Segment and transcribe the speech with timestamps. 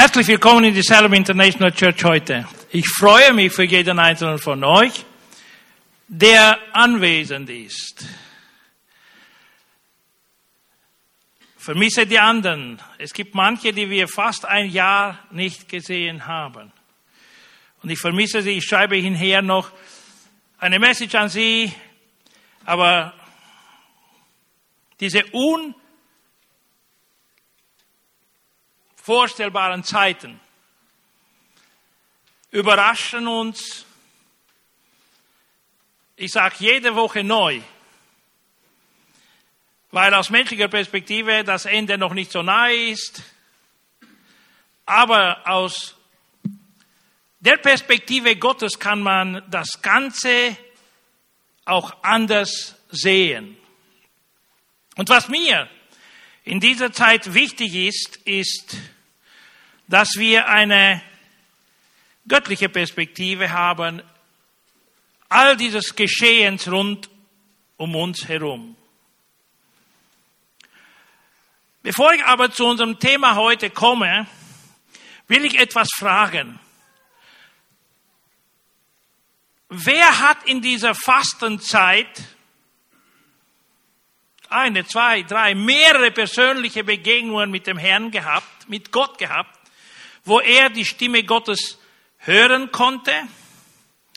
[0.00, 2.46] Herzlich willkommen in die Salem International Church heute.
[2.70, 5.04] Ich freue mich für jeden einzelnen von euch,
[6.06, 8.06] der anwesend ist.
[11.56, 12.80] Vermisse die anderen.
[12.98, 16.70] Es gibt manche, die wir fast ein Jahr nicht gesehen haben.
[17.82, 18.52] Und ich vermisse sie.
[18.52, 19.72] Ich schreibe hinher noch
[20.58, 21.72] eine Message an sie.
[22.64, 23.14] Aber
[25.00, 25.24] diese
[29.08, 30.38] unvorstellbaren Zeiten
[32.50, 33.86] überraschen uns,
[36.16, 37.62] ich sage jede Woche neu,
[39.92, 43.22] weil aus menschlicher Perspektive das Ende noch nicht so nahe ist,
[44.84, 45.96] aber aus
[47.40, 50.54] der Perspektive Gottes kann man das Ganze
[51.64, 53.56] auch anders sehen.
[54.96, 55.66] Und was mir
[56.44, 58.76] in dieser Zeit wichtig ist, ist,
[59.88, 61.02] dass wir eine
[62.28, 64.02] göttliche Perspektive haben,
[65.28, 67.08] all dieses Geschehens rund
[67.78, 68.76] um uns herum.
[71.82, 74.26] Bevor ich aber zu unserem Thema heute komme,
[75.26, 76.58] will ich etwas fragen.
[79.70, 82.22] Wer hat in dieser Fastenzeit
[84.48, 89.57] eine, zwei, drei, mehrere persönliche Begegnungen mit dem Herrn gehabt, mit Gott gehabt,
[90.28, 91.78] wo er die Stimme Gottes
[92.18, 93.12] hören konnte,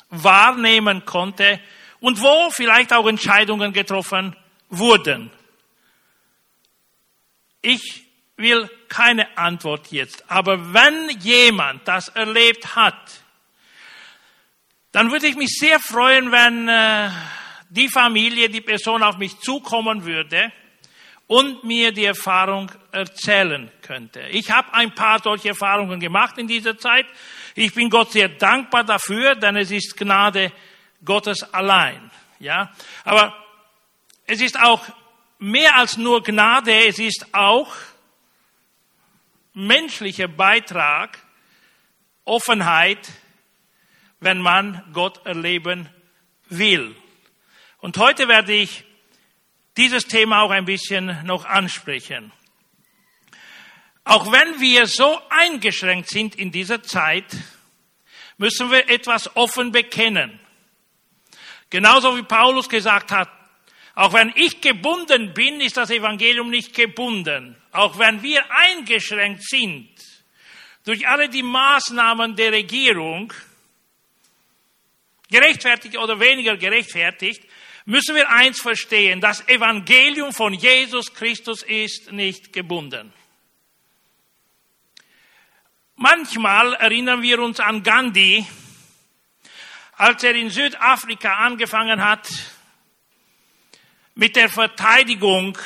[0.09, 1.59] wahrnehmen konnte
[1.99, 4.35] und wo vielleicht auch Entscheidungen getroffen
[4.69, 5.31] wurden.
[7.61, 8.05] Ich
[8.37, 13.23] will keine Antwort jetzt, aber wenn jemand das erlebt hat,
[14.91, 17.09] dann würde ich mich sehr freuen, wenn äh,
[17.69, 20.51] die Familie, die Person auf mich zukommen würde
[21.31, 24.19] und mir die Erfahrung erzählen könnte.
[24.31, 27.05] Ich habe ein paar solche Erfahrungen gemacht in dieser Zeit.
[27.55, 30.51] Ich bin Gott sehr dankbar dafür, denn es ist Gnade
[31.05, 32.11] Gottes allein.
[32.39, 32.73] Ja,
[33.05, 33.33] aber
[34.25, 34.83] es ist auch
[35.39, 37.73] mehr als nur Gnade, es ist auch
[39.53, 41.17] menschlicher Beitrag,
[42.25, 43.09] Offenheit,
[44.19, 45.87] wenn man Gott erleben
[46.49, 46.93] will.
[47.77, 48.83] Und heute werde ich
[49.77, 52.31] dieses Thema auch ein bisschen noch ansprechen.
[54.03, 57.25] Auch wenn wir so eingeschränkt sind in dieser Zeit,
[58.37, 60.39] müssen wir etwas offen bekennen.
[61.69, 63.29] Genauso wie Paulus gesagt hat,
[63.93, 67.55] auch wenn ich gebunden bin, ist das Evangelium nicht gebunden.
[67.71, 69.89] Auch wenn wir eingeschränkt sind
[70.83, 73.31] durch alle die Maßnahmen der Regierung,
[75.29, 77.43] gerechtfertigt oder weniger gerechtfertigt,
[77.85, 83.13] müssen wir eins verstehen, das Evangelium von Jesus Christus ist nicht gebunden.
[85.95, 88.45] Manchmal erinnern wir uns an Gandhi,
[89.93, 92.27] als er in Südafrika angefangen hat
[94.15, 95.57] mit der Verteidigung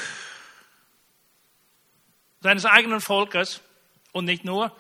[2.41, 3.61] seines eigenen Volkes
[4.11, 4.75] und nicht nur,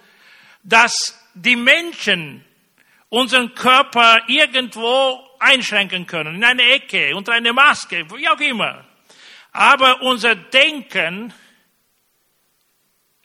[0.63, 2.43] dass die Menschen
[3.09, 8.85] unseren Körper irgendwo einschränken können, in eine Ecke, unter eine Maske, wie auch immer.
[9.51, 11.33] Aber unser Denken,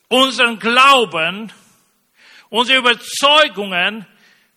[0.08, 1.52] unseren Glauben,
[2.50, 4.06] unsere Überzeugungen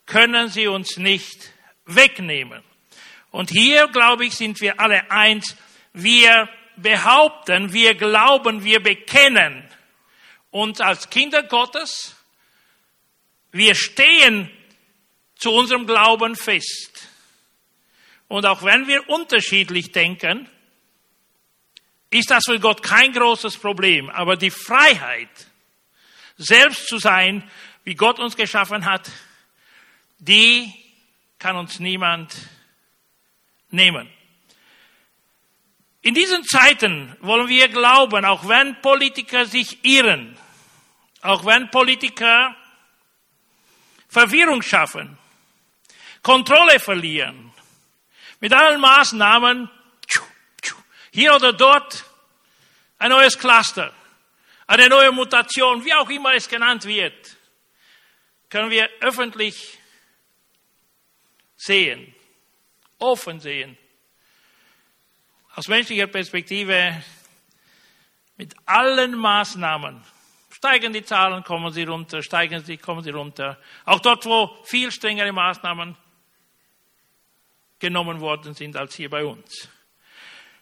[0.05, 1.53] können sie uns nicht
[1.85, 2.61] wegnehmen.
[3.31, 5.55] Und hier, glaube ich, sind wir alle eins.
[5.93, 9.67] Wir behaupten, wir glauben, wir bekennen
[10.51, 12.15] uns als Kinder Gottes.
[13.51, 14.51] Wir stehen
[15.35, 17.09] zu unserem Glauben fest.
[18.27, 20.49] Und auch wenn wir unterschiedlich denken,
[22.09, 24.09] ist das für Gott kein großes Problem.
[24.09, 25.29] Aber die Freiheit,
[26.37, 27.49] selbst zu sein,
[27.83, 29.11] wie Gott uns geschaffen hat,
[30.19, 30.73] die
[31.39, 32.35] kann uns niemand
[33.69, 34.09] nehmen.
[36.01, 40.37] In diesen Zeiten wollen wir glauben, auch wenn Politiker sich irren,
[41.21, 42.55] auch wenn Politiker
[44.09, 45.17] Verwirrung schaffen,
[46.21, 47.52] Kontrolle verlieren,
[48.43, 49.69] mit allen Maßnahmen,
[51.13, 52.03] hier oder dort,
[52.97, 53.93] ein neues Cluster,
[54.67, 57.37] eine neue Mutation, wie auch immer es genannt wird,
[58.49, 59.79] können wir öffentlich
[61.55, 62.13] sehen,
[62.99, 63.77] offen sehen.
[65.55, 67.01] Aus menschlicher Perspektive
[68.35, 70.03] mit allen Maßnahmen.
[70.49, 73.57] Steigen die Zahlen, kommen sie runter, steigen sie, kommen sie runter.
[73.85, 75.95] Auch dort, wo viel strengere Maßnahmen
[77.83, 79.67] genommen worden sind als hier bei uns.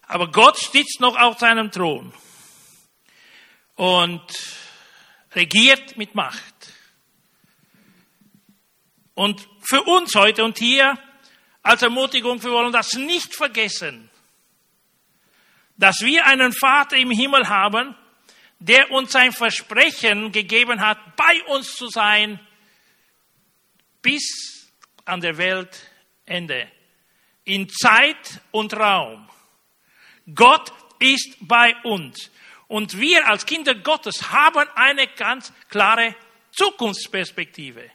[0.07, 2.11] Aber Gott sitzt noch auf seinem Thron
[3.75, 4.23] und
[5.33, 6.73] regiert mit Macht.
[9.13, 10.97] Und für uns heute und hier
[11.61, 14.09] als Ermutigung, wir wollen das nicht vergessen,
[15.77, 17.95] dass wir einen Vater im Himmel haben,
[18.57, 22.39] der uns sein Versprechen gegeben hat, bei uns zu sein
[24.01, 24.71] bis
[25.05, 26.67] an der Weltende,
[27.43, 29.27] in Zeit und Raum.
[30.33, 32.31] Gott ist bei uns.
[32.67, 36.15] Und wir als Kinder Gottes haben eine ganz klare
[36.51, 37.89] Zukunftsperspektive.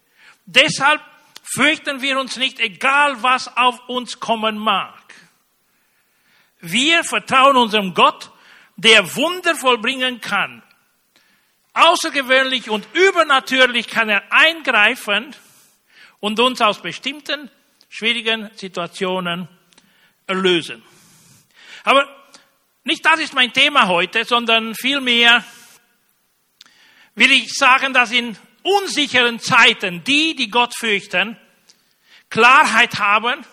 [0.45, 1.01] Deshalb
[1.43, 5.15] fürchten wir uns nicht, egal was auf uns kommen mag.
[6.61, 8.31] Wir vertrauen unserem Gott,
[8.77, 10.63] der Wunder vollbringen kann.
[11.73, 15.35] Außergewöhnlich und übernatürlich kann er eingreifen
[16.21, 17.51] und uns aus bestimmten
[17.97, 19.49] schwierigen Situationen
[20.27, 20.83] erlösen.
[21.83, 22.07] Aber
[22.85, 25.43] nicht das ist mein Thema heute, sondern vielmehr
[27.15, 31.39] will ich sagen, dass in unsicheren Zeiten die, die Gott fürchten,
[32.29, 33.47] Klarheit haben,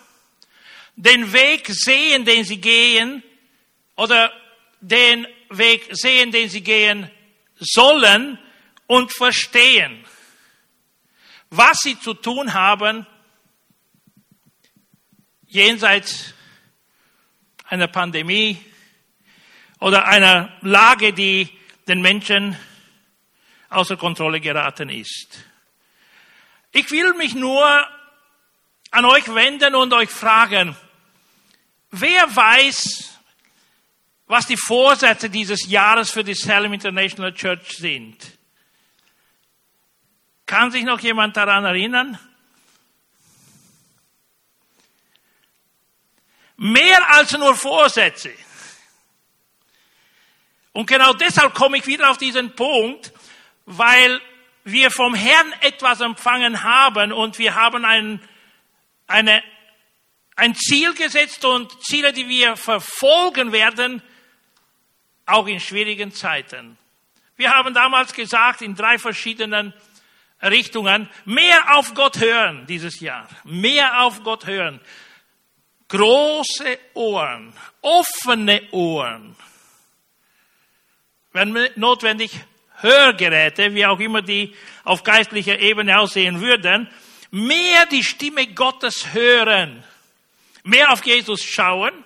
[0.96, 3.22] den Weg sehen, den sie gehen,
[3.96, 4.30] oder
[4.80, 7.10] den Weg sehen, den sie gehen
[7.56, 8.38] sollen
[8.86, 10.04] und verstehen,
[11.48, 13.06] was sie zu tun haben,
[15.54, 16.34] jenseits
[17.68, 18.58] einer Pandemie
[19.78, 21.48] oder einer Lage, die
[21.86, 22.56] den Menschen
[23.70, 25.44] außer Kontrolle geraten ist.
[26.72, 27.64] Ich will mich nur
[28.90, 30.76] an euch wenden und euch fragen,
[31.90, 33.18] wer weiß,
[34.26, 38.16] was die Vorsätze dieses Jahres für die Salem International Church sind?
[40.46, 42.18] Kann sich noch jemand daran erinnern?
[46.56, 48.32] Mehr als nur Vorsätze.
[50.72, 53.12] Und genau deshalb komme ich wieder auf diesen Punkt,
[53.64, 54.20] weil
[54.64, 58.20] wir vom Herrn etwas empfangen haben und wir haben ein,
[59.06, 59.42] eine,
[60.36, 64.02] ein Ziel gesetzt und Ziele, die wir verfolgen werden,
[65.26, 66.78] auch in schwierigen Zeiten.
[67.36, 69.74] Wir haben damals gesagt, in drei verschiedenen
[70.42, 74.80] Richtungen, mehr auf Gott hören dieses Jahr, mehr auf Gott hören.
[75.88, 77.52] Große Ohren,
[77.82, 79.36] offene Ohren,
[81.32, 82.32] wenn notwendig
[82.80, 84.54] Hörgeräte, wie auch immer die
[84.84, 86.88] auf geistlicher Ebene aussehen würden,
[87.30, 89.84] mehr die Stimme Gottes hören,
[90.62, 92.04] mehr auf Jesus schauen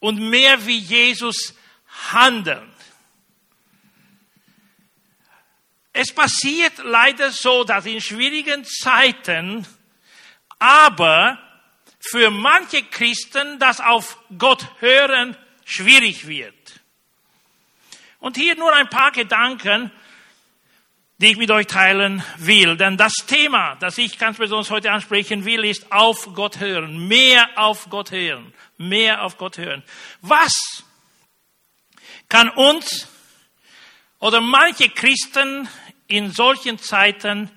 [0.00, 1.54] und mehr wie Jesus
[2.12, 2.70] handeln.
[5.92, 9.64] Es passiert leider so, dass in schwierigen Zeiten
[10.58, 11.38] aber
[12.10, 16.80] für manche Christen das auf Gott hören schwierig wird.
[18.20, 19.90] Und hier nur ein paar Gedanken,
[21.18, 22.76] die ich mit euch teilen will.
[22.76, 27.08] Denn das Thema, das ich ganz besonders heute ansprechen will, ist auf Gott hören.
[27.08, 28.52] Mehr auf Gott hören.
[28.76, 29.82] Mehr auf Gott hören.
[30.20, 30.84] Was
[32.28, 33.08] kann uns
[34.18, 35.68] oder manche Christen
[36.06, 37.50] in solchen Zeiten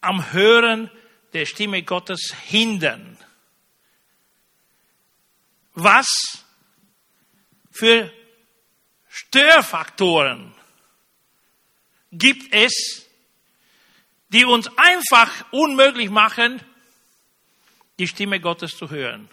[0.00, 0.90] am Hören
[1.32, 3.16] der Stimme Gottes hindern?
[5.76, 6.06] Was
[7.70, 8.10] für
[9.08, 10.54] Störfaktoren
[12.10, 13.06] gibt es,
[14.30, 16.62] die uns einfach unmöglich machen,
[17.98, 19.28] die Stimme Gottes zu hören.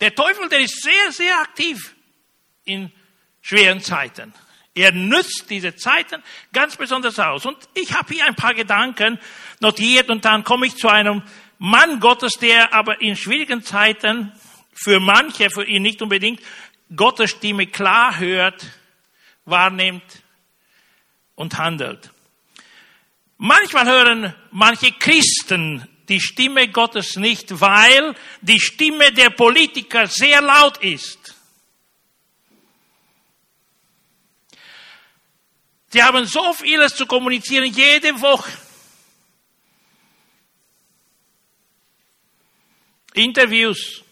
[0.00, 1.94] Der Teufel, der ist sehr, sehr aktiv
[2.64, 2.92] in
[3.40, 4.34] schweren Zeiten.
[4.74, 7.46] Er nützt diese Zeiten ganz besonders aus.
[7.46, 9.18] Und ich habe hier ein paar Gedanken
[9.60, 11.22] notiert und dann komme ich zu einem
[11.64, 14.32] Mann Gottes, der aber in schwierigen Zeiten
[14.72, 16.40] für manche, für ihn nicht unbedingt,
[16.96, 18.66] Gottes Stimme klar hört,
[19.44, 20.24] wahrnimmt
[21.36, 22.10] und handelt.
[23.38, 30.78] Manchmal hören manche Christen die Stimme Gottes nicht, weil die Stimme der Politiker sehr laut
[30.78, 31.36] ist.
[35.90, 38.50] Sie haben so vieles zu kommunizieren jede Woche.
[43.14, 44.02] Interviews,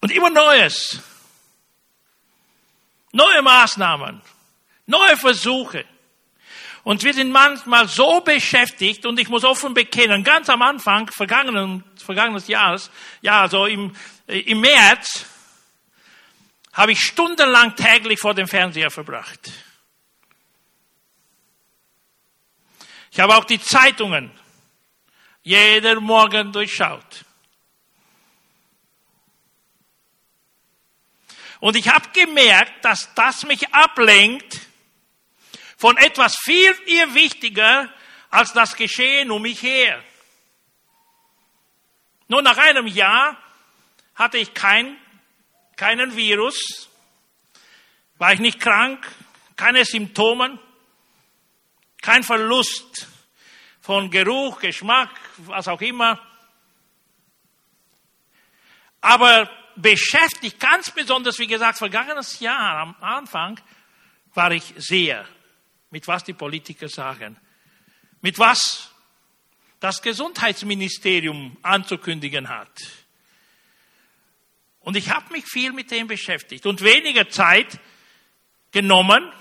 [0.00, 1.00] Und immer Neues.
[3.12, 4.22] Neue Maßnahmen.
[4.86, 5.84] Neue Versuche.
[6.84, 11.84] Und wir sind manchmal so beschäftigt, und ich muss offen bekennen, ganz am Anfang vergangenen,
[12.02, 13.94] vergangenes Jahres, ja, also im,
[14.26, 15.26] äh, im März,
[16.72, 19.50] habe ich stundenlang täglich vor dem Fernseher verbracht.
[23.18, 24.30] Ich habe auch die Zeitungen
[25.42, 27.24] jeder Morgen durchschaut.
[31.58, 34.60] Und ich habe gemerkt, dass das mich ablenkt
[35.76, 37.92] von etwas viel viel wichtiger
[38.30, 40.00] als das Geschehen um mich her.
[42.28, 43.36] Nur nach einem Jahr
[44.14, 44.96] hatte ich kein,
[45.74, 46.88] keinen Virus,
[48.16, 49.04] war ich nicht krank,
[49.56, 50.60] keine Symptome,
[52.00, 53.06] kein Verlust
[53.80, 56.20] von Geruch, Geschmack, was auch immer.
[59.00, 63.60] Aber beschäftigt, ganz besonders, wie gesagt, vergangenes Jahr am Anfang,
[64.34, 65.26] war ich sehr
[65.90, 67.36] mit was die Politiker sagen,
[68.20, 68.90] mit was
[69.80, 72.76] das Gesundheitsministerium anzukündigen hat.
[74.80, 77.78] Und ich habe mich viel mit dem beschäftigt und weniger Zeit
[78.70, 79.32] genommen,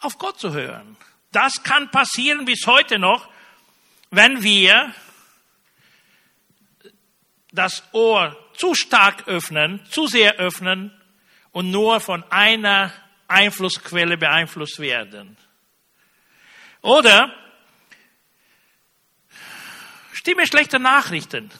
[0.00, 0.96] auf Gott zu hören.
[1.32, 3.28] Das kann passieren bis heute noch,
[4.10, 4.94] wenn wir
[7.52, 10.92] das Ohr zu stark öffnen, zu sehr öffnen
[11.52, 12.92] und nur von einer
[13.28, 15.36] Einflussquelle beeinflusst werden.
[16.82, 17.34] Oder
[20.20, 21.50] Stimme schlechter Nachrichten.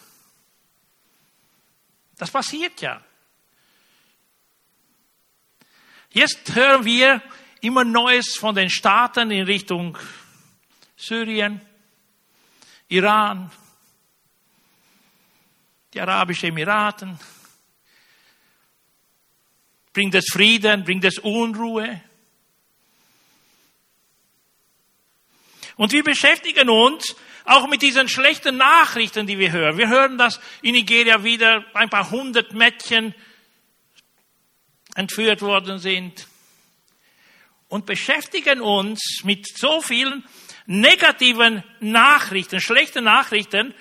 [2.18, 3.02] Das passiert ja.
[6.10, 7.22] Jetzt hören wir
[7.60, 9.96] immer Neues von den Staaten in Richtung
[10.96, 11.60] Syrien,
[12.88, 13.50] Iran,
[15.92, 17.18] die Arabischen Emiraten.
[19.92, 22.00] Bringt es Frieden, bringt es Unruhe?
[25.76, 29.78] Und wir beschäftigen uns auch mit diesen schlechten Nachrichten, die wir hören.
[29.78, 33.14] Wir hören, dass in Nigeria wieder ein paar hundert Mädchen
[34.94, 36.29] entführt worden sind
[37.70, 40.24] und beschäftigen uns mit so vielen
[40.66, 43.74] negativen Nachrichten, schlechten Nachrichten.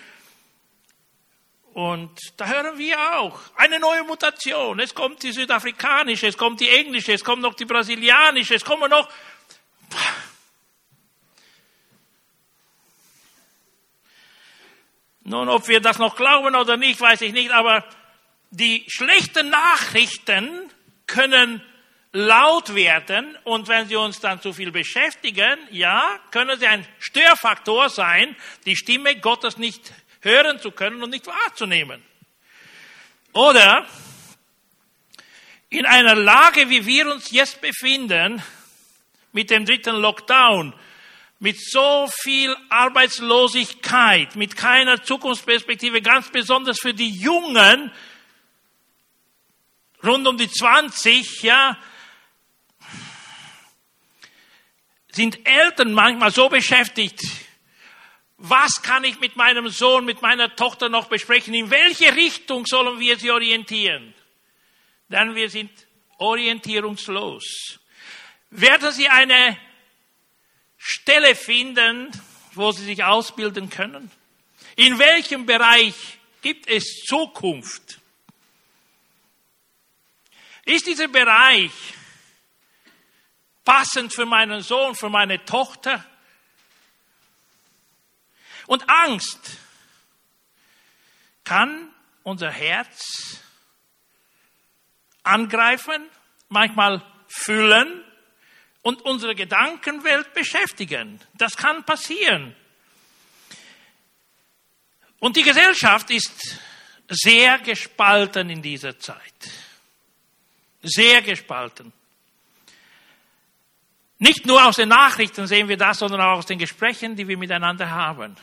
[1.74, 4.80] Und da hören wir auch eine neue Mutation.
[4.80, 8.92] Es kommt die südafrikanische, es kommt die englische, es kommt noch die brasilianische, es kommen
[8.92, 9.10] noch.
[15.24, 17.86] Nun, ob wir das noch glauben oder nicht, weiß ich nicht, aber
[18.52, 20.72] die schlechten Nachrichten
[21.08, 21.64] können
[22.12, 27.90] laut werden und wenn sie uns dann zu viel beschäftigen, ja, können sie ein Störfaktor
[27.90, 28.36] sein,
[28.66, 32.04] die Stimme Gottes nicht hören zu können und nicht wahrzunehmen.
[33.34, 33.86] Oder
[35.70, 38.42] in einer Lage, wie wir uns jetzt befinden,
[39.32, 40.74] mit dem dritten Lockdown,
[41.38, 47.92] mit so viel Arbeitslosigkeit, mit keiner Zukunftsperspektive, ganz besonders für die Jungen,
[50.04, 51.78] rund um die 20, ja,
[55.12, 57.22] sind Eltern manchmal so beschäftigt,
[58.38, 61.54] was kann ich mit meinem Sohn, mit meiner Tochter noch besprechen?
[61.54, 64.14] In welche Richtung sollen wir sie orientieren?
[65.10, 65.72] Denn wir sind
[66.18, 67.80] orientierungslos.
[68.52, 69.58] Werden sie eine
[70.78, 72.10] Stelle finden,
[72.54, 74.10] wo sie sich ausbilden können?
[74.76, 75.96] In welchem Bereich
[76.42, 78.00] gibt es Zukunft?
[80.64, 81.72] Ist dieser Bereich
[83.70, 86.04] passend für meinen Sohn, für meine Tochter?
[88.66, 89.58] Und Angst
[91.44, 93.38] kann unser Herz
[95.22, 96.04] angreifen,
[96.48, 98.04] manchmal füllen
[98.82, 101.22] und unsere Gedankenwelt beschäftigen.
[101.36, 102.56] Das kann passieren.
[105.20, 106.60] Und die Gesellschaft ist
[107.08, 109.52] sehr gespalten in dieser Zeit.
[110.82, 111.94] Sehr gespalten.
[114.20, 117.38] Nicht nur aus den Nachrichten sehen wir das, sondern auch aus den Gesprächen, die wir
[117.38, 118.36] miteinander haben.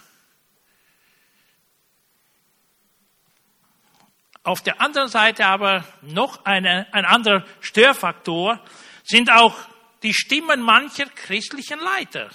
[4.42, 8.64] Auf der anderen Seite aber noch eine, ein anderer Störfaktor
[9.04, 9.54] sind auch
[10.02, 12.30] die Stimmen mancher christlichen Leiter.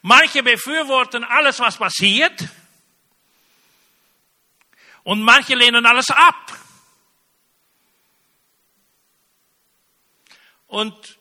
[0.00, 2.48] Manche befürworten alles, was passiert,
[5.02, 6.59] und manche lehnen alles ab.
[10.70, 11.18] Und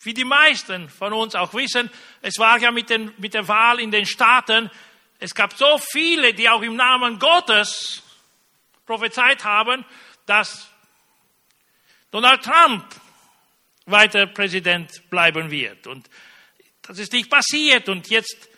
[0.00, 1.90] wie die meisten von uns auch wissen,
[2.22, 4.70] es war ja mit, den, mit der Wahl in den Staaten
[5.18, 8.02] es gab so viele, die auch im Namen Gottes
[8.84, 9.84] prophezeit haben,
[10.26, 10.70] dass
[12.10, 12.84] Donald Trump
[13.86, 15.86] weiter Präsident bleiben wird.
[15.86, 16.08] Und
[16.82, 17.88] das ist nicht passiert.
[17.88, 18.48] Und jetzt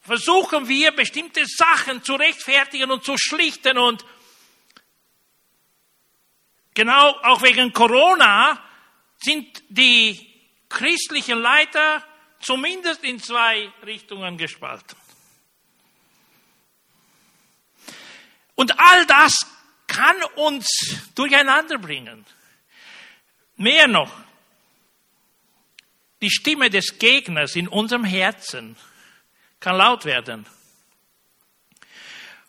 [0.00, 3.76] versuchen wir, bestimmte Sachen zu rechtfertigen und zu schlichten.
[3.76, 4.04] Und
[6.74, 8.62] genau auch wegen Corona
[9.22, 10.28] sind die
[10.68, 12.04] christlichen Leiter
[12.40, 14.96] zumindest in zwei Richtungen gespalten.
[18.54, 19.46] Und all das
[19.86, 20.66] kann uns
[21.14, 22.24] durcheinander bringen.
[23.56, 24.12] Mehr noch,
[26.20, 28.76] die Stimme des Gegners in unserem Herzen
[29.60, 30.46] kann laut werden.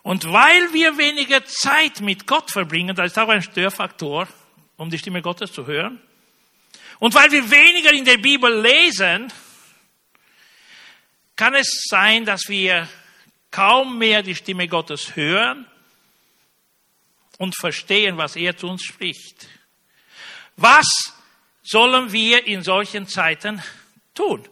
[0.02, 4.28] Und weil wir weniger Zeit mit Gott verbringen, das ist auch ein Störfaktor,
[4.76, 6.00] um die Stimme Gottes zu hören,
[6.98, 9.32] und weil wir weniger in der Bibel lesen,
[11.36, 12.88] kann es sein, dass wir
[13.50, 15.66] kaum mehr die Stimme Gottes hören
[17.38, 19.48] und verstehen, was er zu uns spricht.
[20.56, 20.86] Was
[21.62, 23.62] sollen wir in solchen Zeiten
[24.14, 24.48] tun?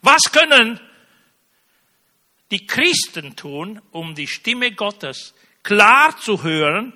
[0.00, 0.80] Was können
[2.50, 6.92] die Christen tun, um die Stimme Gottes klar zu hören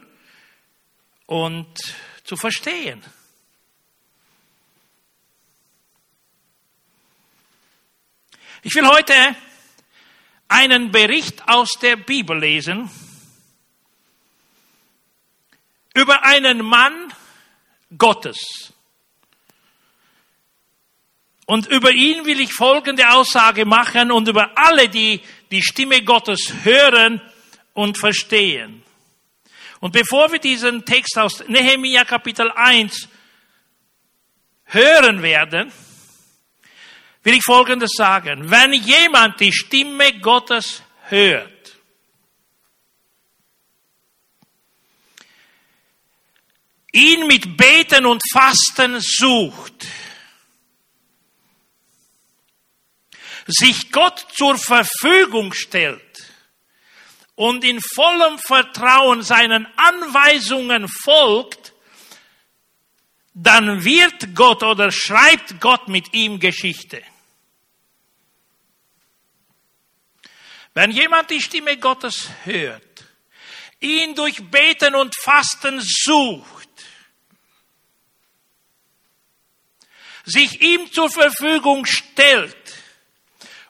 [1.27, 1.79] und
[2.25, 3.03] zu verstehen?
[8.65, 9.15] Ich will heute
[10.47, 12.89] einen Bericht aus der Bibel lesen
[15.95, 17.13] über einen Mann
[17.99, 18.73] Gottes.
[21.47, 26.53] Und über ihn will ich folgende Aussage machen und über alle, die die Stimme Gottes
[26.63, 27.21] hören
[27.75, 28.85] und verstehen.
[29.81, 33.09] Und bevor wir diesen Text aus Nehemiah Kapitel 1
[34.67, 35.73] hören werden,
[37.23, 38.51] will ich Folgendes sagen.
[38.51, 41.77] Wenn jemand die Stimme Gottes hört,
[46.93, 49.87] ihn mit Beten und Fasten sucht,
[53.47, 56.01] sich Gott zur Verfügung stellt
[57.35, 61.73] und in vollem Vertrauen seinen Anweisungen folgt,
[63.35, 67.03] dann wird Gott oder schreibt Gott mit ihm Geschichte.
[70.75, 73.05] Wenn jemand die Stimme Gottes hört,
[73.81, 76.69] ihn durch Beten und Fasten sucht,
[80.25, 82.57] sich ihm zur Verfügung stellt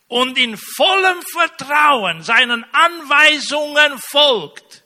[0.07, 4.85] und in vollem Vertrauen seinen Anweisungen folgt,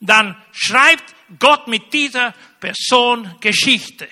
[0.00, 4.08] dann schreibt Gott mit dieser Person Geschichte.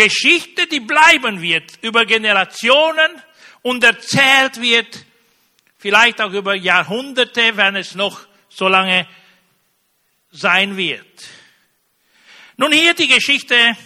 [0.00, 3.22] Geschichte, die bleiben wird über Generationen
[3.60, 5.04] und erzählt wird,
[5.76, 9.06] vielleicht auch über Jahrhunderte, wenn es noch so lange
[10.30, 11.28] sein wird.
[12.56, 13.76] Nun hier die Geschichte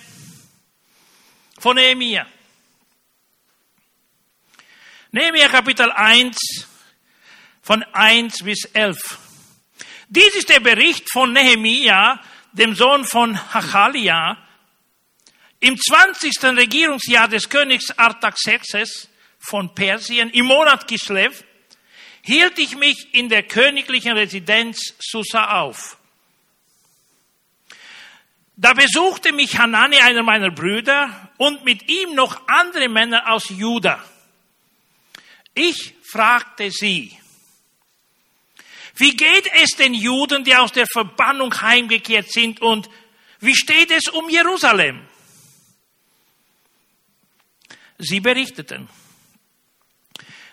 [1.58, 2.26] von Nehemiah.
[5.10, 6.36] Nehemiah Kapitel 1
[7.60, 9.18] von 1 bis 11.
[10.08, 12.20] Dies ist der Bericht von Nehemiah,
[12.52, 14.43] dem Sohn von Hachalia,
[15.64, 16.42] im 20.
[16.58, 21.42] Regierungsjahr des Königs Artaxerxes von Persien, im Monat Kislev,
[22.20, 25.96] hielt ich mich in der königlichen Residenz Susa auf.
[28.56, 34.04] Da besuchte mich Hanani, einer meiner Brüder, und mit ihm noch andere Männer aus Juda.
[35.54, 37.18] Ich fragte sie,
[38.96, 42.90] wie geht es den Juden, die aus der Verbannung heimgekehrt sind, und
[43.40, 45.08] wie steht es um Jerusalem?
[47.98, 48.88] Sie berichteten,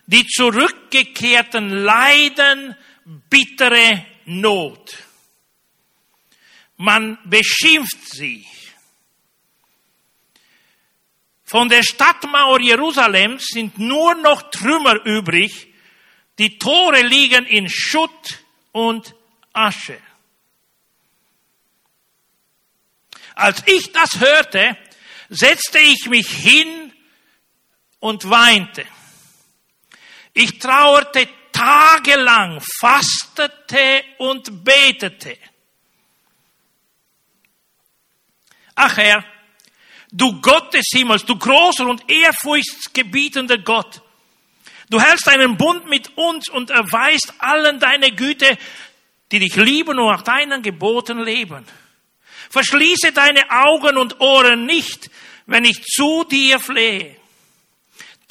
[0.05, 2.75] die Zurückgekehrten leiden
[3.29, 4.97] bittere Not.
[6.77, 8.45] Man beschimpft sie.
[11.43, 15.67] Von der Stadtmauer Jerusalems sind nur noch Trümmer übrig.
[16.39, 19.13] Die Tore liegen in Schutt und
[19.53, 19.99] Asche.
[23.35, 24.77] Als ich das hörte,
[25.29, 26.90] setzte ich mich hin
[28.01, 28.85] und weinte.
[30.33, 35.37] Ich trauerte tagelang, fastete und betete.
[38.75, 39.23] Ach Herr,
[40.11, 44.01] du Gott des Himmels, du großer und ehrfurchtsgebietender Gott,
[44.89, 48.57] du hältst einen Bund mit uns und erweist allen deine Güte,
[49.31, 51.65] die dich lieben und nach deinen Geboten leben.
[52.49, 55.09] Verschließe deine Augen und Ohren nicht,
[55.45, 57.20] wenn ich zu dir flehe.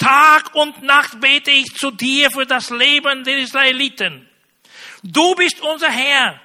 [0.01, 4.27] Tag und Nacht bete ich zu dir für das Leben der Israeliten.
[5.03, 6.41] Du bist unser Herr.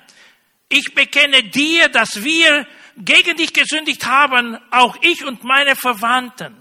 [0.68, 2.66] Ich bekenne dir, dass wir
[2.98, 6.54] gegen dich gesündigt haben, auch ich und meine Verwandten.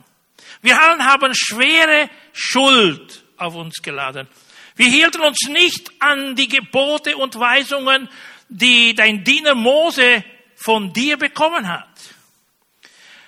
[0.61, 4.29] Wir allen haben schwere Schuld auf uns geladen.
[4.77, 8.07] Wir hielten uns nicht an die Gebote und Weisungen,
[8.47, 10.23] die dein Diener Mose
[10.55, 11.89] von dir bekommen hat.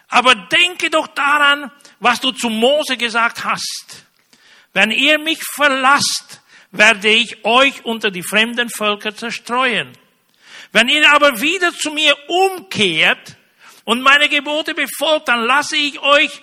[0.08, 1.69] Aber denke doch daran,
[2.00, 4.06] was du zu Mose gesagt hast.
[4.74, 9.92] Wenn ihr mich verlasst, werde ich euch unter die fremden Völker zerstreuen.
[10.72, 13.38] Wenn ihr aber wieder zu mir umkehrt
[13.86, 16.42] und meine Gebote befolgt, dann lasse ich euch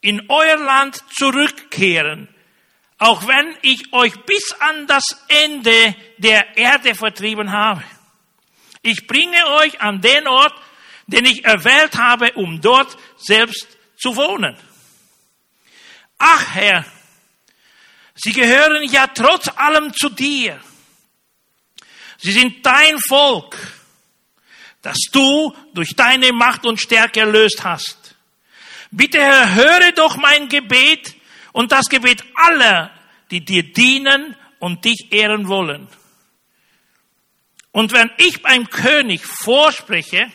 [0.00, 2.28] in euer Land zurückkehren,
[2.98, 7.82] auch wenn ich euch bis an das Ende der Erde vertrieben habe.
[8.82, 10.54] Ich bringe euch an den Ort,
[11.06, 14.56] den ich erwählt habe, um dort selbst zu wohnen.
[16.18, 16.84] Ach Herr,
[18.14, 20.60] sie gehören ja trotz allem zu dir.
[22.18, 23.56] Sie sind dein Volk,
[24.82, 28.16] das du durch deine Macht und Stärke erlöst hast.
[28.90, 31.14] Bitte Herr, höre doch mein Gebet
[31.52, 32.90] und das Gebet aller,
[33.30, 35.88] die dir dienen und dich ehren wollen.
[37.70, 40.32] Und wenn ich beim König vorspreche,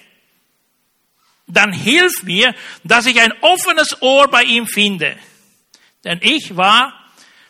[1.47, 5.17] dann hilf mir, dass ich ein offenes Ohr bei ihm finde.
[6.03, 6.93] Denn ich war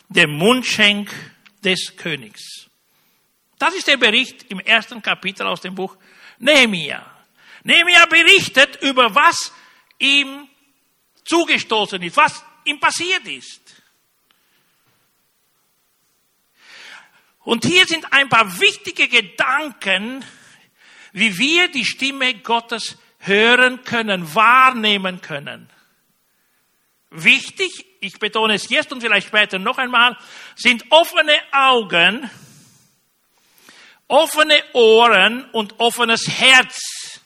[0.09, 1.11] der Mundschenk
[1.63, 2.69] des Königs.
[3.57, 5.95] Das ist der Bericht im ersten Kapitel aus dem Buch
[6.37, 7.05] Nehemia.
[7.63, 9.53] Nehemia berichtet über was
[9.97, 10.47] ihm
[11.23, 13.61] zugestoßen ist, was ihm passiert ist.
[17.39, 20.23] Und hier sind ein paar wichtige Gedanken,
[21.11, 25.69] wie wir die Stimme Gottes hören können, wahrnehmen können.
[27.15, 30.17] Wichtig, ich betone es jetzt und vielleicht später noch einmal,
[30.55, 32.27] sind offene Augen,
[34.07, 37.21] offene Ohren und offenes Herz.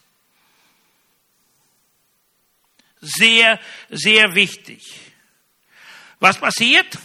[2.99, 4.83] Sehr, sehr wichtig.
[6.19, 6.97] Was passiert?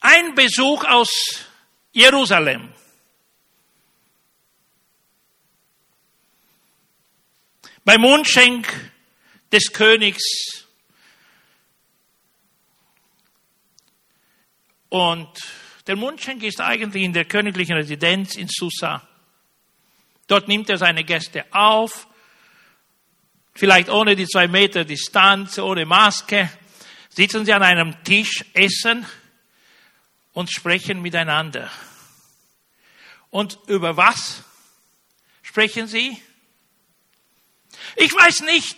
[0.00, 1.44] Ein Besuch aus
[1.92, 2.72] Jerusalem.
[7.84, 8.90] Beim Mundschenk
[9.52, 10.61] des Königs.
[14.92, 15.30] Und
[15.86, 19.00] der Mundschenk ist eigentlich in der königlichen Residenz in Susa.
[20.26, 22.06] Dort nimmt er seine Gäste auf,
[23.54, 26.50] vielleicht ohne die zwei Meter Distanz, ohne Maske,
[27.08, 29.06] sitzen sie an einem Tisch, essen
[30.34, 31.70] und sprechen miteinander.
[33.30, 34.44] Und über was
[35.40, 36.22] sprechen sie?
[37.96, 38.76] Ich weiß nicht,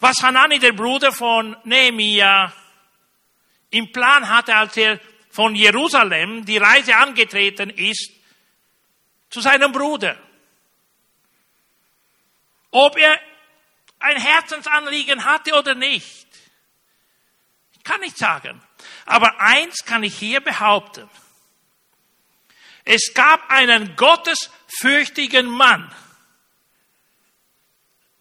[0.00, 2.52] was Hanani, der Bruder von Nehemiah,
[3.70, 8.10] im Plan hatte, als er von Jerusalem die Reise angetreten ist
[9.30, 10.16] zu seinem Bruder.
[12.72, 13.20] Ob er
[14.00, 16.26] ein Herzensanliegen hatte oder nicht,
[17.72, 18.60] ich kann nicht sagen.
[19.06, 21.08] Aber eins kann ich hier behaupten.
[22.84, 25.94] Es gab einen gottesfürchtigen Mann,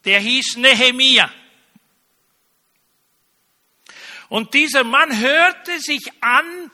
[0.06, 1.32] der hieß Nehemia.
[4.30, 6.72] Und dieser Mann hörte sich an,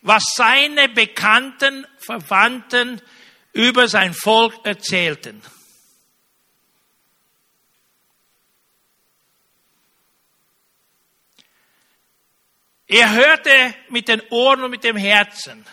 [0.00, 3.00] was seine bekannten Verwandten
[3.52, 5.42] über sein Volk erzählten.
[12.86, 15.64] Er hörte mit den Ohren und mit dem Herzen.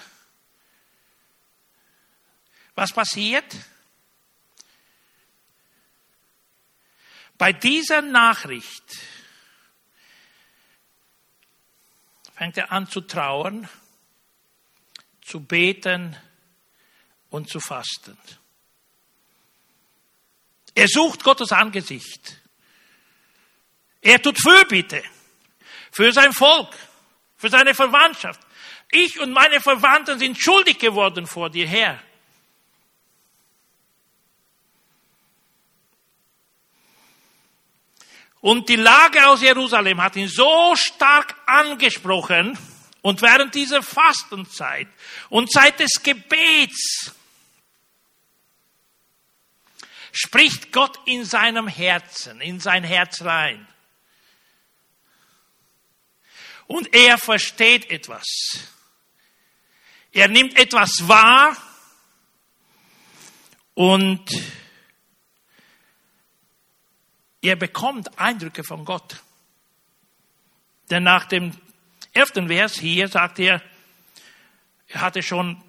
[2.75, 3.45] Was passiert?
[7.37, 8.83] Bei dieser Nachricht
[12.41, 13.69] fängt er an zu trauern,
[15.21, 16.17] zu beten
[17.29, 18.17] und zu fasten.
[20.73, 22.41] Er sucht Gottes Angesicht.
[24.01, 25.03] Er tut Fürbitte
[25.91, 26.75] für sein Volk
[27.37, 28.41] für seine Verwandtschaft.
[28.89, 32.01] Ich und meine Verwandten sind schuldig geworden vor dir, Herr.
[38.41, 42.57] Und die Lage aus Jerusalem hat ihn so stark angesprochen
[43.01, 44.87] und während dieser Fastenzeit
[45.29, 47.13] und Zeit des Gebets
[50.11, 53.67] spricht Gott in seinem Herzen, in sein Herz rein.
[56.65, 58.25] Und er versteht etwas.
[60.11, 61.55] Er nimmt etwas wahr
[63.73, 64.25] und
[67.41, 69.21] er bekommt Eindrücke von Gott.
[70.89, 71.51] Denn nach dem
[72.13, 73.61] elften Vers hier sagt er,
[74.87, 75.61] er hatte schon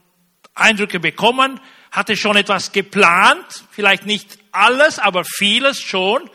[0.54, 6.28] Eindrücke bekommen, hatte schon etwas geplant, vielleicht nicht alles, aber vieles schon.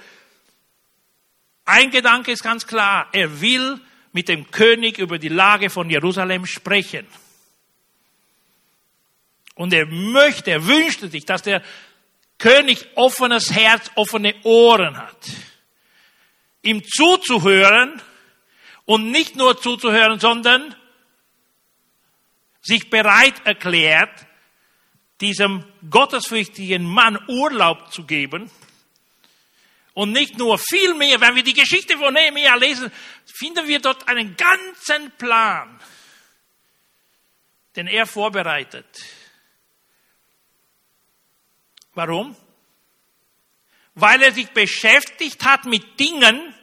[1.66, 3.80] Ein Gedanke ist ganz klar, er will
[4.14, 7.06] mit dem König über die Lage von Jerusalem sprechen.
[9.56, 11.62] Und er möchte, er wünschte sich, dass der
[12.38, 15.28] König offenes Herz, offene Ohren hat.
[16.62, 18.02] Ihm zuzuhören
[18.86, 20.76] und nicht nur zuzuhören, sondern
[22.62, 24.28] sich bereit erklärt,
[25.22, 28.52] diesem gottesfürchtigen Mann Urlaub zu geben.
[29.94, 32.92] Und nicht nur viel mehr, wenn wir die Geschichte von Nehemiah lesen,
[33.26, 35.80] finden wir dort einen ganzen Plan,
[37.76, 38.86] den er vorbereitet.
[41.98, 42.36] Warum?
[43.96, 46.54] Weil er sich beschäftigt hat mit Dingen,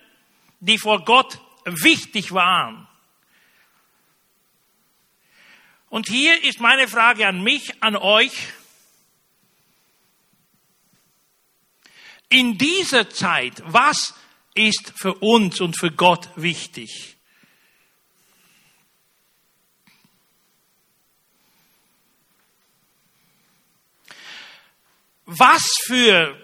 [0.60, 2.86] die vor Gott wichtig waren.
[5.88, 8.32] Und hier ist meine Frage an mich, an euch.
[12.28, 14.14] In dieser Zeit, was
[14.54, 17.13] ist für uns und für Gott wichtig?
[25.26, 26.38] Was für,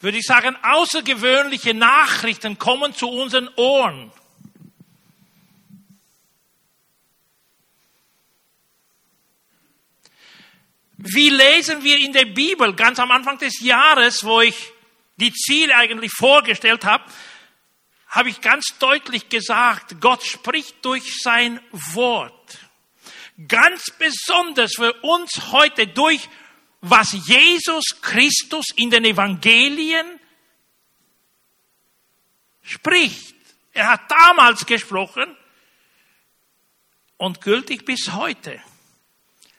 [0.00, 4.12] würde ich sagen, außergewöhnliche Nachrichten kommen zu unseren Ohren?
[10.96, 14.72] Wie lesen wir in der Bibel ganz am Anfang des Jahres, wo ich
[15.16, 17.04] die Ziele eigentlich vorgestellt habe,
[18.08, 22.58] habe ich ganz deutlich gesagt, Gott spricht durch sein Wort.
[23.46, 26.28] Ganz besonders für uns heute durch
[26.80, 30.20] was Jesus Christus in den Evangelien
[32.62, 33.34] spricht.
[33.72, 35.36] Er hat damals gesprochen
[37.16, 38.60] und gültig bis heute.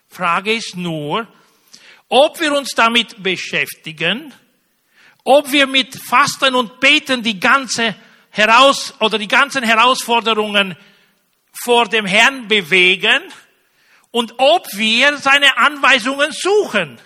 [0.08, 1.26] Frage ist nur,
[2.08, 4.34] ob wir uns damit beschäftigen,
[5.24, 7.94] ob wir mit Fasten und Beten die ganze
[8.30, 10.76] heraus oder die ganzen Herausforderungen
[11.52, 13.22] vor dem Herrn bewegen
[14.10, 16.98] und ob wir seine Anweisungen suchen.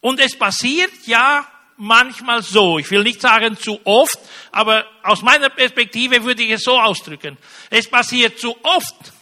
[0.00, 4.18] Und es passiert ja manchmal so, ich will nicht sagen zu oft,
[4.52, 7.38] aber aus meiner Perspektive würde ich es so ausdrücken.
[7.70, 9.12] Es passiert zu oft,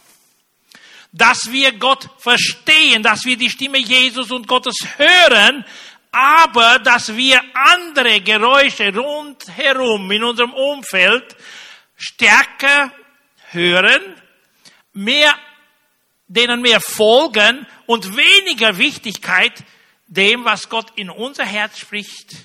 [1.11, 5.65] dass wir Gott verstehen, dass wir die Stimme Jesus und Gottes hören,
[6.11, 11.35] aber dass wir andere Geräusche rundherum in unserem Umfeld
[11.95, 12.91] stärker
[13.51, 14.01] hören,
[14.93, 15.33] mehr,
[16.27, 19.63] denen mehr folgen und weniger Wichtigkeit
[20.09, 22.35] dem, was Gott in unser Herz spricht,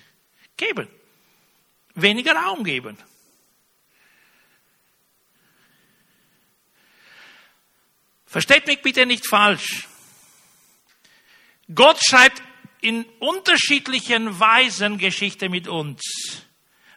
[0.57, 0.88] geben.
[1.94, 2.98] Weniger Raum geben.
[8.27, 9.88] Versteht mich bitte nicht falsch.
[11.74, 12.42] Gott schreibt
[12.81, 16.03] in unterschiedlichen Weisen Geschichte mit uns,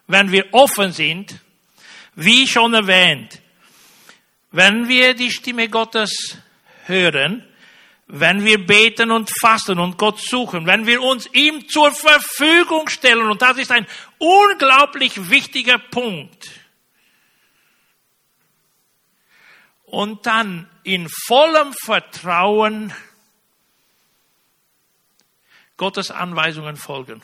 [0.08, 1.40] wenn wir offen sind,
[2.16, 3.42] wie schon erwähnt.
[4.52, 6.38] Wenn wir die Stimme Gottes
[6.86, 7.48] hören,
[8.08, 13.30] wenn wir beten und fasten und Gott suchen, wenn wir uns ihm zur Verfügung stellen,
[13.30, 13.86] und das ist ein
[14.18, 16.50] unglaublich wichtiger Punkt,
[19.84, 22.94] und dann in vollem Vertrauen
[25.78, 27.22] Gottes Anweisungen folgen.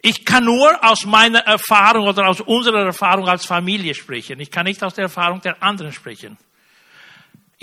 [0.00, 4.38] Ich kann nur aus meiner Erfahrung oder aus unserer Erfahrung als Familie sprechen.
[4.40, 6.36] Ich kann nicht aus der Erfahrung der anderen sprechen.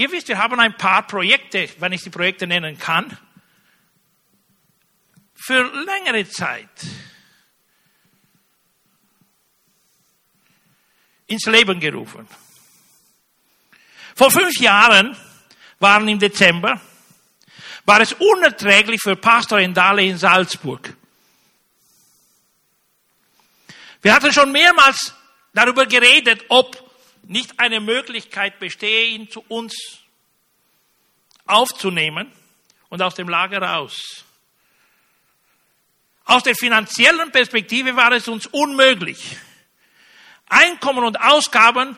[0.02, 3.16] Ihr wisst, wir haben ein paar Projekte, wenn ich die Projekte nennen kann,
[5.36, 6.68] für längere Zeit
[11.28, 12.28] ins Leben gerufen.
[14.16, 15.16] Vor fünf Jahren
[15.78, 16.82] waren im Dezember,
[17.86, 20.96] war es unerträglich für Pastor Endale in Salzburg.
[24.02, 25.14] Wir hatten schon mehrmals
[25.54, 26.91] darüber geredet, ob
[27.32, 29.74] nicht eine Möglichkeit bestehe, ihn zu uns
[31.46, 32.30] aufzunehmen
[32.90, 34.26] und aus dem Lager raus.
[36.26, 39.38] Aus der finanziellen Perspektive war es uns unmöglich.
[40.50, 41.98] Einkommen und Ausgaben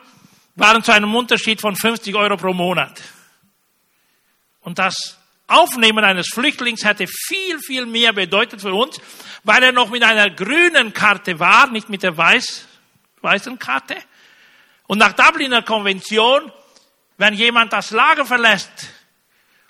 [0.54, 3.02] waren zu einem Unterschied von 50 Euro pro Monat.
[4.60, 5.18] Und das
[5.48, 9.00] Aufnehmen eines Flüchtlings hätte viel, viel mehr bedeutet für uns,
[9.42, 12.68] weil er noch mit einer grünen Karte war, nicht mit der weiß,
[13.20, 13.96] weißen Karte.
[14.86, 16.52] Und nach Dubliner Konvention,
[17.16, 18.88] wenn jemand das Lager verlässt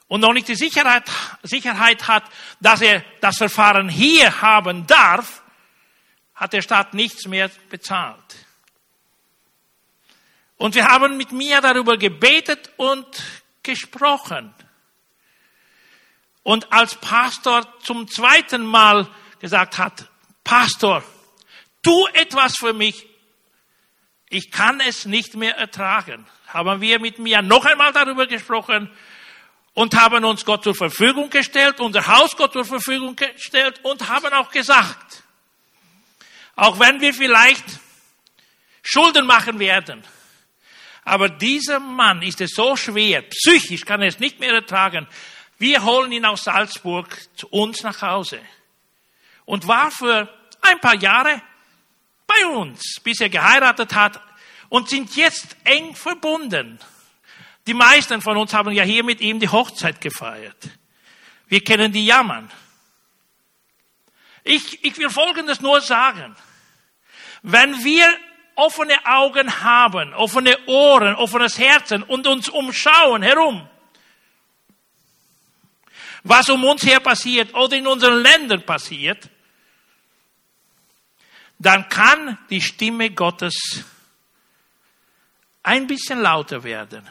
[0.09, 1.05] und noch nicht die Sicherheit,
[1.42, 2.24] Sicherheit hat,
[2.61, 5.42] dass er das Verfahren hier haben darf,
[6.35, 8.46] hat der Staat nichts mehr bezahlt.
[10.57, 13.07] Und wir haben mit mir darüber gebetet und
[13.62, 14.55] gesprochen.
[16.42, 19.09] Und als Pastor zum zweiten Mal
[19.40, 20.09] gesagt hat,
[20.42, 21.03] Pastor,
[21.83, 23.07] tu etwas für mich,
[24.35, 28.90] ich kann es nicht mehr ertragen, haben wir mit mir noch einmal darüber gesprochen
[29.75, 34.33] und haben uns Gott zur Verfügung gestellt, unser Haus Gott zur Verfügung gestellt und haben
[34.33, 35.23] auch gesagt,
[36.57, 37.64] auch wenn wir vielleicht
[38.83, 40.05] Schulden machen werden,
[41.05, 45.07] Aber dieser Mann ist es so schwer, psychisch kann er es nicht mehr ertragen.
[45.59, 48.40] Wir holen ihn aus Salzburg zu uns nach Hause
[49.44, 50.29] und war für
[50.62, 51.42] ein paar Jahre
[52.26, 54.20] bei uns, bis er geheiratet hat
[54.68, 56.78] und sind jetzt eng verbunden.
[57.66, 60.68] Die meisten von uns haben ja hier mit ihm die Hochzeit gefeiert.
[61.46, 62.50] Wir kennen die Jammern.
[64.42, 66.37] Ich, ich will Folgendes nur sagen.
[67.42, 68.06] Wenn wir
[68.54, 73.68] offene Augen haben, offene Ohren, offenes Herzen und uns umschauen herum,
[76.22, 79.28] was um uns her passiert oder in unseren Ländern passiert,
[81.64, 83.85] dann kann die Stimme Gottes
[85.62, 87.09] ein bisschen lauter werden.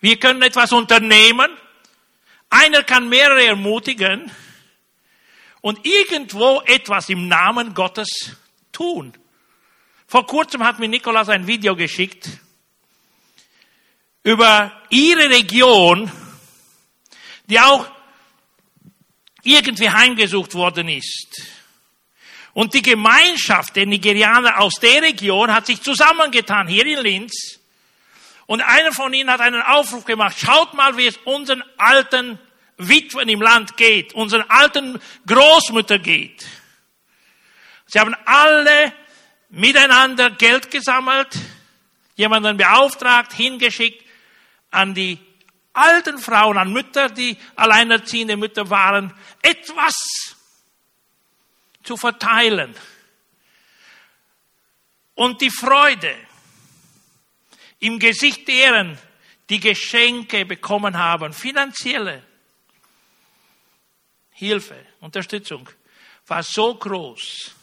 [0.00, 1.50] Wir können etwas unternehmen.
[2.50, 4.30] Einer kann mehrere ermutigen
[5.62, 8.36] und irgendwo etwas im Namen Gottes
[8.70, 9.14] tun.
[10.06, 12.28] Vor kurzem hat mir Nikolaus ein Video geschickt
[14.22, 16.12] über ihre Region,
[17.46, 17.93] die auch
[19.44, 21.42] irgendwie heimgesucht worden ist.
[22.52, 27.58] Und die Gemeinschaft der Nigerianer aus der Region hat sich zusammengetan hier in Linz
[28.46, 32.38] und einer von ihnen hat einen Aufruf gemacht, schaut mal, wie es unseren alten
[32.76, 36.46] Witwen im Land geht, unseren alten Großmütter geht.
[37.86, 38.92] Sie haben alle
[39.50, 41.28] miteinander Geld gesammelt,
[42.16, 44.04] jemanden beauftragt, hingeschickt
[44.70, 45.18] an die
[45.74, 49.94] alten Frauen, an Mütter, die alleinerziehende Mütter waren, etwas
[51.82, 52.74] zu verteilen.
[55.14, 56.16] Und die Freude,
[57.80, 58.98] im Gesicht deren,
[59.50, 62.22] die Geschenke bekommen haben, finanzielle
[64.30, 65.68] Hilfe, Unterstützung,
[66.26, 67.54] war so groß.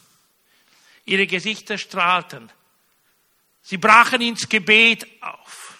[1.04, 2.50] Ihre Gesichter strahlten.
[3.62, 5.76] Sie brachen ins Gebet auf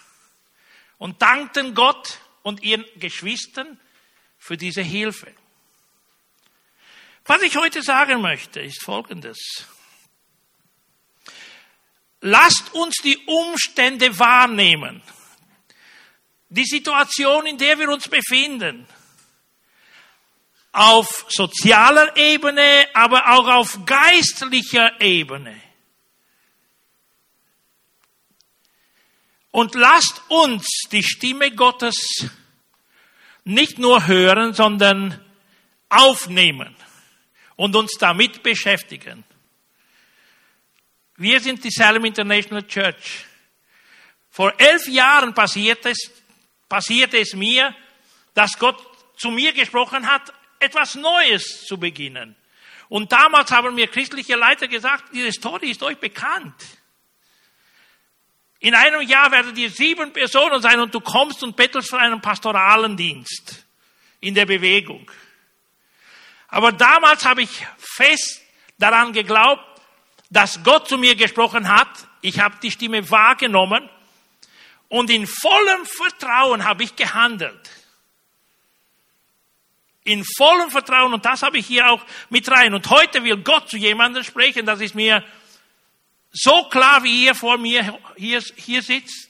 [0.97, 3.79] und dankten Gott und ihren Geschwistern
[4.37, 5.33] für diese Hilfe.
[7.25, 9.65] Was ich heute sagen möchte, ist Folgendes.
[12.19, 15.01] Lasst uns die Umstände wahrnehmen.
[16.49, 18.85] Die Situation, in der wir uns befinden.
[20.71, 25.59] Auf sozialer Ebene, aber auch auf geistlicher Ebene.
[29.53, 32.25] Und lasst uns die Stimme Gottes
[33.43, 35.23] nicht nur hören, sondern
[35.89, 36.75] aufnehmen
[37.55, 39.23] und uns damit beschäftigen.
[41.17, 43.25] Wir sind die Salem International Church.
[44.31, 46.09] Vor elf Jahren passierte es,
[46.67, 47.75] passierte es mir,
[48.33, 48.83] dass Gott
[49.17, 52.35] zu mir gesprochen hat, etwas Neues zu beginnen.
[52.89, 56.55] Und damals haben mir christliche Leiter gesagt, diese Story ist euch bekannt.
[58.63, 62.21] In einem Jahr werdet ihr sieben Personen sein und du kommst und bettelst für einen
[62.21, 63.65] pastoralen Dienst
[64.21, 65.11] in der Bewegung.
[66.47, 68.41] Aber damals habe ich fest
[68.77, 69.65] daran geglaubt,
[70.29, 71.89] dass Gott zu mir gesprochen hat.
[72.21, 73.89] Ich habe die Stimme wahrgenommen
[74.87, 77.69] und in vollem Vertrauen habe ich gehandelt.
[80.05, 82.73] In vollem Vertrauen und das habe ich hier auch mit rein.
[82.73, 85.21] Und heute will Gott zu jemandem sprechen, das ist mir
[86.33, 89.29] so klar, wie ihr vor mir hier, hier sitzt.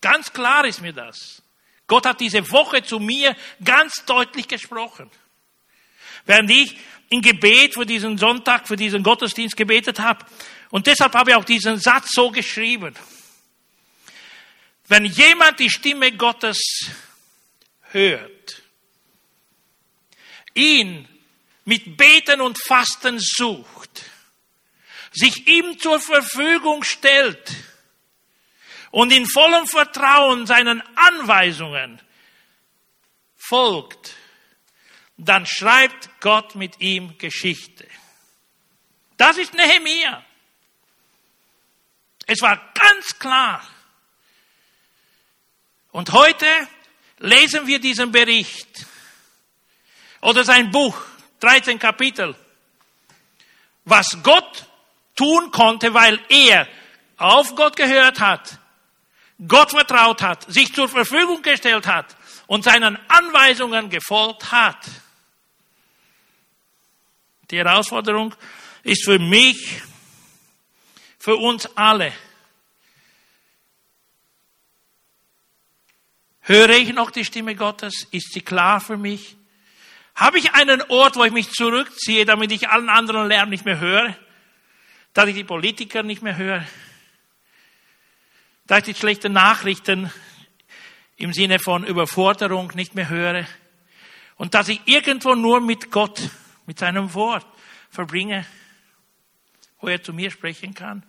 [0.00, 1.42] Ganz klar ist mir das.
[1.86, 5.10] Gott hat diese Woche zu mir ganz deutlich gesprochen.
[6.24, 6.76] Während ich
[7.10, 10.24] in Gebet für diesen Sonntag, für diesen Gottesdienst gebetet habe.
[10.70, 12.94] Und deshalb habe ich auch diesen Satz so geschrieben.
[14.86, 16.58] Wenn jemand die Stimme Gottes
[17.90, 18.62] hört,
[20.54, 21.08] ihn
[21.68, 24.02] mit Beten und Fasten sucht,
[25.12, 27.54] sich ihm zur Verfügung stellt
[28.90, 32.00] und in vollem Vertrauen seinen Anweisungen
[33.36, 34.14] folgt,
[35.18, 37.86] dann schreibt Gott mit ihm Geschichte.
[39.18, 40.24] Das ist Nehemia.
[42.24, 43.62] Es war ganz klar.
[45.90, 46.46] Und heute
[47.18, 48.86] lesen wir diesen Bericht
[50.22, 50.98] oder sein Buch,
[51.40, 52.34] 13 Kapitel,
[53.84, 54.66] was Gott
[55.14, 56.66] tun konnte, weil er
[57.16, 58.58] auf Gott gehört hat,
[59.46, 62.16] Gott vertraut hat, sich zur Verfügung gestellt hat
[62.46, 64.78] und seinen Anweisungen gefolgt hat.
[67.50, 68.34] Die Herausforderung
[68.82, 69.82] ist für mich,
[71.18, 72.12] für uns alle.
[76.40, 78.06] Höre ich noch die Stimme Gottes?
[78.10, 79.37] Ist sie klar für mich?
[80.18, 83.80] Habe ich einen Ort, wo ich mich zurückziehe, damit ich allen anderen Lärm nicht mehr
[83.80, 84.16] höre?
[85.18, 86.64] dass ich die Politiker nicht mehr höre,
[88.68, 90.12] dass ich die schlechten Nachrichten
[91.16, 93.44] im Sinne von Überforderung nicht mehr höre
[94.36, 96.30] und dass ich irgendwo nur mit Gott,
[96.66, 97.44] mit seinem Wort
[97.90, 98.46] verbringe,
[99.80, 101.04] wo er zu mir sprechen kann,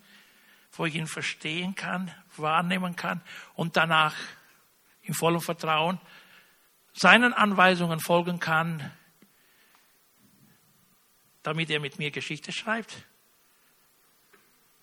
[0.72, 3.22] wo ich ihn verstehen kann, wahrnehmen kann
[3.54, 4.16] und danach
[5.04, 6.00] in vollem Vertrauen
[6.94, 8.92] seinen Anweisungen folgen kann,
[11.44, 12.96] damit er mit mir Geschichte schreibt.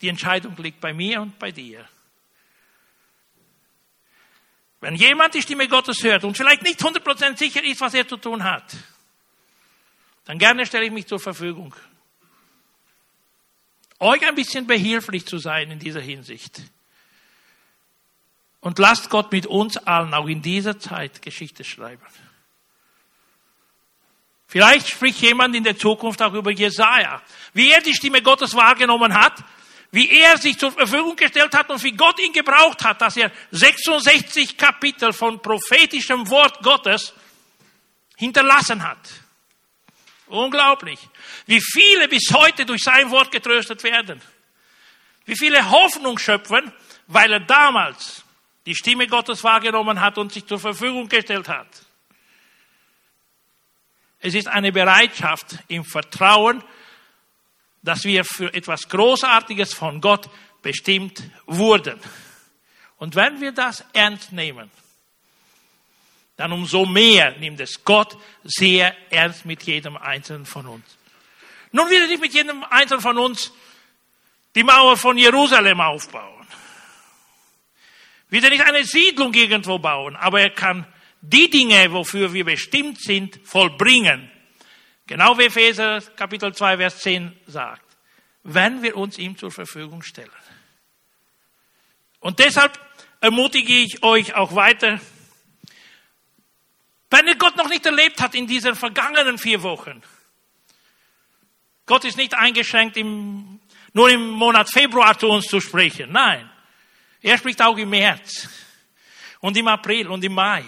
[0.00, 1.88] Die Entscheidung liegt bei mir und bei dir.
[4.80, 8.18] Wenn jemand die Stimme Gottes hört und vielleicht nicht 100% sicher ist, was er zu
[8.18, 8.76] tun hat,
[10.26, 11.74] dann gerne stelle ich mich zur Verfügung.
[13.98, 16.62] Euch ein bisschen behilflich zu sein in dieser Hinsicht.
[18.60, 22.04] Und lasst Gott mit uns allen auch in dieser Zeit Geschichte schreiben.
[24.46, 27.20] Vielleicht spricht jemand in der Zukunft auch über Jesaja,
[27.52, 29.42] wie er die Stimme Gottes wahrgenommen hat,
[29.90, 33.32] wie er sich zur Verfügung gestellt hat und wie Gott ihn gebraucht hat, dass er
[33.50, 37.12] 66 Kapitel von prophetischem Wort Gottes
[38.16, 38.98] hinterlassen hat.
[40.26, 40.98] Unglaublich.
[41.46, 44.20] Wie viele bis heute durch sein Wort getröstet werden.
[45.24, 46.72] Wie viele Hoffnung schöpfen,
[47.06, 48.24] weil er damals
[48.64, 51.85] die Stimme Gottes wahrgenommen hat und sich zur Verfügung gestellt hat.
[54.20, 56.62] Es ist eine Bereitschaft im Vertrauen,
[57.82, 60.28] dass wir für etwas Großartiges von Gott
[60.62, 62.00] bestimmt wurden.
[62.96, 64.70] Und wenn wir das ernst nehmen,
[66.36, 70.84] dann umso mehr nimmt es Gott sehr ernst mit jedem Einzelnen von uns.
[71.72, 73.52] Nun will er nicht mit jedem Einzelnen von uns
[74.54, 76.46] die Mauer von Jerusalem aufbauen.
[78.30, 80.86] Will er nicht eine Siedlung irgendwo bauen, aber er kann
[81.28, 84.30] die Dinge, wofür wir bestimmt sind, vollbringen.
[85.06, 87.96] Genau wie Epheser Kapitel 2, Vers 10 sagt.
[88.44, 90.30] Wenn wir uns ihm zur Verfügung stellen.
[92.20, 92.78] Und deshalb
[93.20, 95.00] ermutige ich euch auch weiter,
[97.10, 100.02] wenn ihr Gott noch nicht erlebt hat in diesen vergangenen vier Wochen.
[101.86, 103.60] Gott ist nicht eingeschränkt, im,
[103.92, 106.10] nur im Monat Februar zu uns zu sprechen.
[106.12, 106.50] Nein.
[107.22, 108.48] Er spricht auch im März
[109.40, 110.64] und im April und im Mai.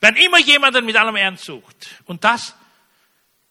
[0.00, 2.02] Wenn immer jemanden mit allem Ernst sucht.
[2.04, 2.54] Und das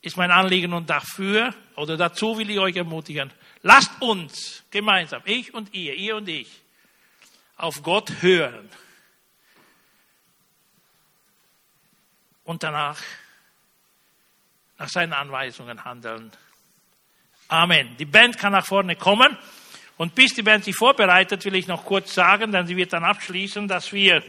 [0.02, 3.32] ist mein Anliegen und dafür oder dazu will ich euch ermutigen.
[3.64, 6.62] Lasst uns gemeinsam, ich und ihr, ihr und ich,
[7.58, 8.70] auf Gott hören.
[12.44, 13.02] Und danach
[14.78, 16.32] nach seinen Anweisungen handeln.
[17.50, 17.98] Amen.
[17.98, 19.38] Die Band kann nach vorne kommen.
[19.98, 23.04] Und bis die Band sich vorbereitet, will ich noch kurz sagen, denn sie wird dann
[23.04, 24.24] abschließen, dass wir